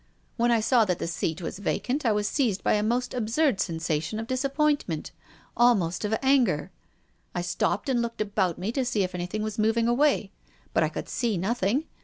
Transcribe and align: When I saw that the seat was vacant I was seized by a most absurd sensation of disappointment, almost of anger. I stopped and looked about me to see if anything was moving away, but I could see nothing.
When 0.35 0.49
I 0.49 0.61
saw 0.61 0.83
that 0.85 0.97
the 0.97 1.05
seat 1.05 1.43
was 1.43 1.59
vacant 1.59 2.07
I 2.07 2.11
was 2.11 2.27
seized 2.27 2.63
by 2.63 2.73
a 2.73 2.81
most 2.81 3.13
absurd 3.13 3.61
sensation 3.61 4.19
of 4.19 4.25
disappointment, 4.25 5.11
almost 5.55 6.03
of 6.03 6.17
anger. 6.23 6.71
I 7.35 7.43
stopped 7.43 7.87
and 7.87 8.01
looked 8.01 8.19
about 8.19 8.57
me 8.57 8.71
to 8.71 8.83
see 8.83 9.03
if 9.03 9.13
anything 9.13 9.43
was 9.43 9.59
moving 9.59 9.87
away, 9.87 10.31
but 10.73 10.81
I 10.81 10.89
could 10.89 11.07
see 11.07 11.37
nothing. 11.37 11.85